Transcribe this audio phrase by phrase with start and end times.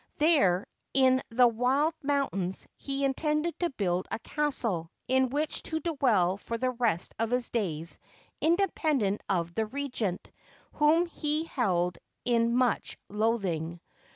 [0.17, 6.37] There, in the wild mountains, he intended to build a castle, in which to dwell
[6.37, 7.99] for the rest of his days
[8.41, 10.31] independent of the Regent,
[10.73, 13.79] whom he held in much loathing.